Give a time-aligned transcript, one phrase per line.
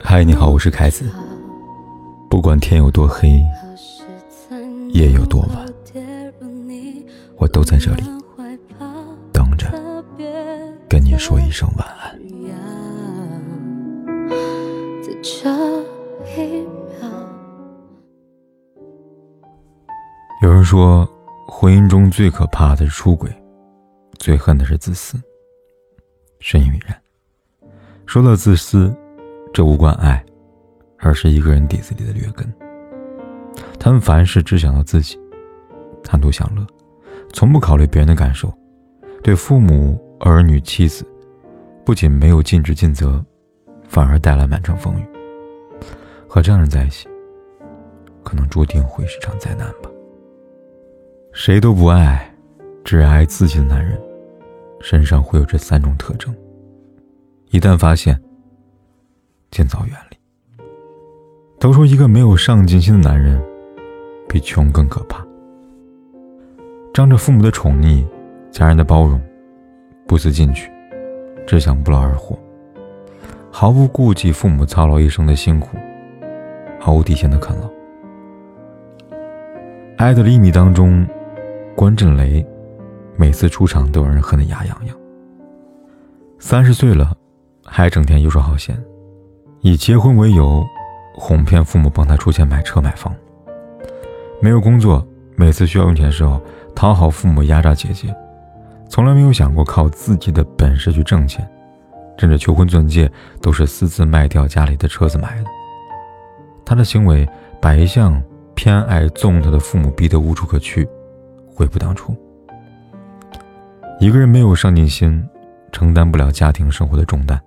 [0.00, 1.10] 嗨，你好，我是凯子。
[2.30, 3.42] 不管天有多黑，
[4.90, 5.66] 夜有多晚，
[7.36, 8.04] 我都在这里
[9.32, 9.72] 等着
[10.88, 12.16] 跟你说一声晚安。
[20.42, 21.08] 有人说，
[21.48, 23.28] 婚姻中最可怕的是出轨，
[24.20, 25.20] 最恨的是自私。
[26.42, 27.00] 深以为然。
[28.04, 28.94] 说到自私，
[29.54, 30.22] 这无关爱，
[30.98, 32.52] 而是一个人底子里的劣根。
[33.78, 35.18] 他们凡事只想到自己，
[36.02, 36.66] 贪图享乐，
[37.32, 38.52] 从不考虑别人的感受。
[39.22, 41.06] 对父母、儿女、妻子，
[41.84, 43.24] 不仅没有尽职尽责，
[43.88, 45.04] 反而带来满城风雨。
[46.28, 47.08] 和这样人在一起，
[48.24, 49.88] 可能注定会是场灾难吧。
[51.32, 52.34] 谁都不爱，
[52.84, 54.00] 只爱自己的男人，
[54.82, 56.34] 身上会有这三种特征。
[57.50, 58.20] 一旦发现，
[59.50, 60.16] 尽早远离。
[61.58, 63.40] 都说一个没有上进心的男人，
[64.28, 65.24] 比穷更可怕。
[66.92, 68.04] 仗着父母的宠溺、
[68.50, 69.20] 家人的包容，
[70.06, 70.70] 不思进取，
[71.46, 72.38] 只想不劳而获，
[73.50, 75.78] 毫不顾及父母操劳一生的辛苦，
[76.78, 77.66] 毫无底线的啃老。
[79.96, 81.06] 《爱的厘米》当中。
[81.74, 82.44] 关震雷
[83.22, 84.96] 每次出场都让人恨得牙痒痒。
[86.40, 87.16] 三十岁了，
[87.64, 88.76] 还整天游手好闲，
[89.60, 90.66] 以结婚为由，
[91.14, 93.14] 哄骗父母帮他出钱买车买房。
[94.40, 95.06] 没有工作，
[95.36, 96.40] 每次需要用钱的时候，
[96.74, 98.12] 讨好父母压榨姐姐，
[98.88, 101.48] 从来没有想过靠自己的本事去挣钱，
[102.18, 103.08] 甚至求婚钻戒
[103.40, 105.44] 都是私自卖掉家里的车子买的。
[106.64, 107.24] 他的行为
[107.60, 108.20] 把一向
[108.56, 110.88] 偏爱纵他的父母逼得无处可去。
[111.54, 112.16] 悔不当初。
[114.02, 115.24] 一个人没有上进心，
[115.70, 117.40] 承担不了家庭生活的重担，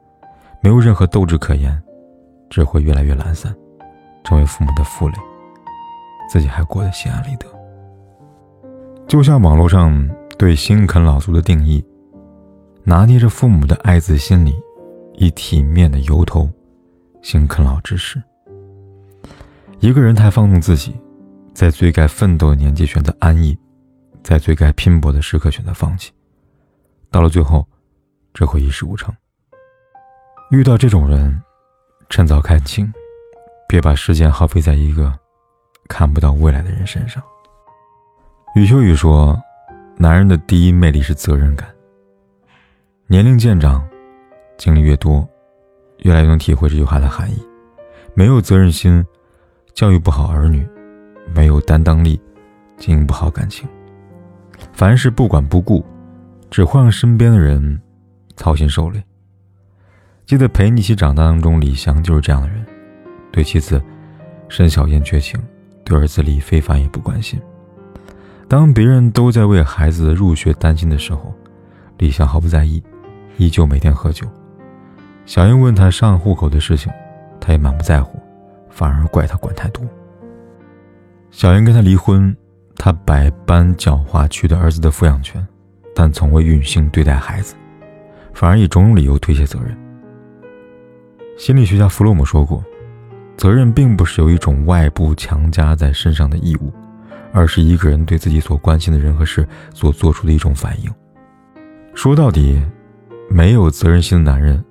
[0.61, 1.83] 没有任何斗志可言，
[2.49, 3.53] 只会越来越懒散，
[4.23, 5.15] 成为父母的负累，
[6.31, 7.45] 自己还过得心安理得。
[9.05, 11.85] 就像网络上对辛啃老族的定义，
[12.85, 14.55] 拿捏着父母的爱子心理，
[15.15, 16.49] 以体面的由头，
[17.21, 18.23] 行啃老之事。
[19.81, 20.95] 一个人太放纵自己，
[21.53, 23.57] 在最该奋斗的年纪选择安逸。
[24.23, 26.13] 在最该拼搏的时刻选择放弃，
[27.15, 27.65] 到了最后，
[28.33, 29.15] 只会一事无成。
[30.51, 31.41] 遇到这种人，
[32.09, 32.91] 趁早看清，
[33.69, 35.17] 别把时间耗费在一个
[35.87, 37.23] 看不到未来的人身上。
[38.53, 39.41] 余秋雨说
[39.95, 41.73] ：“男人的第一魅力是责任感。
[43.07, 43.87] 年龄渐长，
[44.57, 45.25] 经历越多，
[45.99, 47.41] 越来越能体会这句话的含义。
[48.13, 49.01] 没有责任心，
[49.73, 50.67] 教育不好儿女；
[51.33, 52.21] 没有担当力，
[52.75, 53.65] 经营不好感情。”
[54.73, 55.81] 凡事不管不顾，
[56.50, 57.81] 只会让身边的人
[58.35, 59.03] 操心受累。
[60.25, 62.66] 记得陪你一起长大当中，李翔就是这样的人，
[63.31, 63.81] 对妻子
[64.50, 65.39] 申小燕绝情，
[65.83, 67.39] 对儿子李非凡也不关心。
[68.47, 71.33] 当别人都在为孩子入学担心的时候，
[71.97, 72.81] 李翔毫不在意，
[73.38, 74.27] 依旧每天喝酒。
[75.25, 76.91] 小燕问他上户口的事情，
[77.39, 78.19] 他也满不在乎，
[78.69, 79.83] 反而怪他管太多。
[81.31, 82.35] 小燕跟他离婚。
[82.77, 85.47] 他百般狡猾取得儿子的抚养权，
[85.95, 87.56] 但从未用心对待孩子，
[88.33, 89.75] 反而以种种理由推卸责任。
[91.38, 92.63] 心理学家弗洛姆说过，
[93.38, 96.72] 责任并不是由一种外部强加在身上的义务，
[97.31, 100.94] 而是一个人对自己所关心的人和事所做出的一种反应。
[101.94, 102.62] 说到底，
[103.29, 104.63] 没有责任心的男人，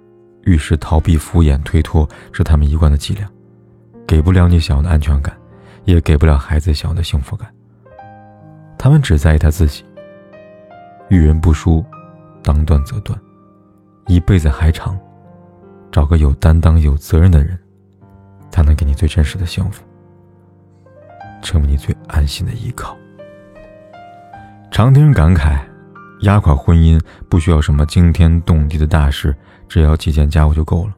[0.42, 3.26] 遇事逃避、敷衍、推脱是他们一贯的伎俩，
[4.06, 5.34] 给不了你想要的安全感，
[5.84, 7.48] 也给不了孩子想要的幸福感。
[8.78, 9.82] 他们只在意他自己。
[11.08, 11.84] 遇人不淑，
[12.42, 13.18] 当断则断，
[14.06, 14.98] 一辈子还长，
[15.92, 17.58] 找个有担当、有责任的人，
[18.50, 19.82] 才能给你最真实的幸福，
[21.42, 22.96] 成为你最安心的依靠。
[24.70, 25.60] 常听人感慨，
[26.22, 29.36] 压垮婚姻不需要什么惊天动地的大事，
[29.68, 30.94] 只要几件家务就够了。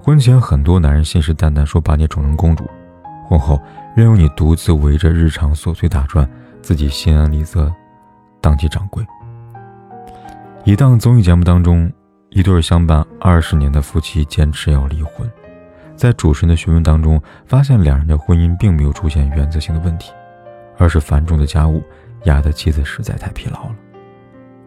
[0.00, 2.64] 婚前很多男人信誓旦旦说把你宠成公主，
[3.26, 3.60] 婚后
[3.96, 6.28] 任由你独自围着日常琐碎打转。
[6.62, 7.72] 自己心安理得，
[8.46, 9.04] 当起掌柜。
[10.62, 11.90] 一档综艺节目当中，
[12.28, 15.28] 一对相伴二十年的夫妻坚持要离婚。
[15.96, 20.12] 在主持人的询问当中，发现两人的婚姻并没有出现原则性的问题，
[20.78, 21.82] 而是繁重的家务
[22.26, 23.74] 压得妻子实在太疲劳了。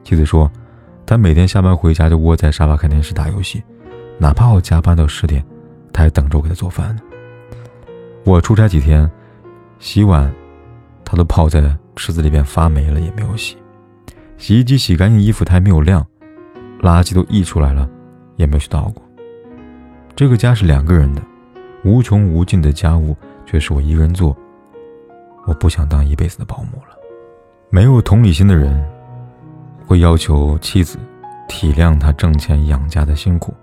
[0.04, 0.52] 妻子说
[1.08, 3.64] ：“他每天下班回家就窝在沙发看电视打游戏，
[4.18, 5.42] 哪怕我加班到十点，
[5.94, 7.02] 他还等着我给他做饭呢。
[8.26, 9.10] 我出差几天，
[9.78, 10.30] 洗碗，
[11.06, 11.64] 他都泡在。”
[11.96, 13.58] 池子里边发霉了也没有洗，
[14.40, 16.04] 洗衣机洗干净衣服它还没有晾，
[16.82, 17.88] 垃圾都溢出来了，
[18.38, 19.04] 也没有去倒过。
[20.16, 21.22] 这个家是两个人的，
[21.84, 23.16] 无穷无尽的家务
[23.46, 24.36] 却是我一个人做。
[25.46, 26.98] 我不想当一辈子的保姆了。
[27.70, 28.82] 没有同理心的人，
[29.86, 30.98] 会要求妻子
[31.50, 33.54] 体谅他挣钱养家的辛苦，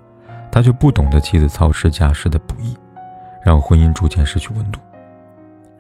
[0.53, 2.77] 他却不懂得妻子操持家事的不易，
[3.43, 4.79] 让婚姻逐渐失去温度。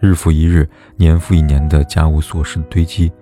[0.00, 0.66] 日复一日、
[0.96, 3.12] 年复一年的家务琐事堆积，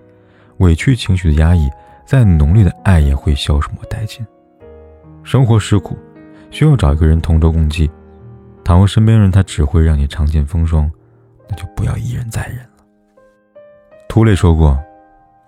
[0.59, 1.69] 委屈情绪的压抑，
[2.05, 4.25] 再浓烈的爱也会消磨殆尽。
[5.23, 5.97] 生活是苦，
[6.51, 7.91] 需要找一个人同舟共济。
[8.65, 10.91] 倘若身边人他只会让你尝尽风霜，
[11.49, 12.85] 那就不要一忍再忍了。
[14.09, 14.79] 涂磊说过，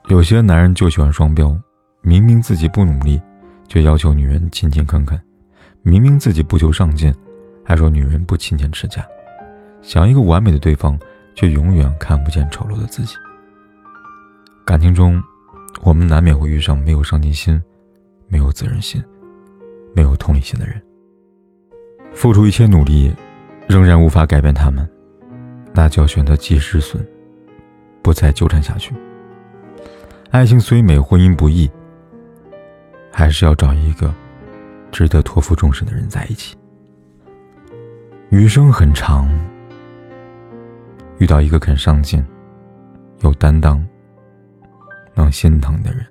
[0.08, 1.56] 有些男人就喜欢双标，
[2.02, 3.20] 明明自己不努力，
[3.68, 5.18] 却要求女人勤勤恳恳；
[5.82, 7.14] 明明自己不求上进，
[7.64, 9.06] 还说女人不勤俭持家，
[9.82, 10.98] 想一个完美的对方。
[11.36, 13.14] 却永远看不见丑陋的自己。
[14.66, 15.22] 感情中，
[15.82, 17.62] 我们难免会遇上没有上进心、
[18.26, 19.00] 没有责任心、
[19.94, 20.82] 没有同理心的人。
[22.12, 23.14] 付出一切努力，
[23.68, 24.84] 仍然无法改变他们，
[25.72, 27.00] 那就要选择及时损，
[28.02, 28.92] 不再纠缠下去。
[30.32, 31.70] 爱情虽美，婚姻不易，
[33.12, 34.12] 还是要找一个
[34.90, 36.56] 值得托付终身的人在一起。
[38.30, 39.28] 余生很长。
[41.18, 42.22] 遇到一个肯上进、
[43.20, 43.82] 有担当、
[45.16, 46.06] 能心疼的人，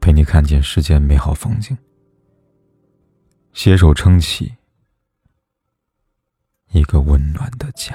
[0.00, 1.76] 陪你看见世间美好风景，
[3.52, 4.52] 携手撑起
[6.72, 7.94] 一个温暖的家。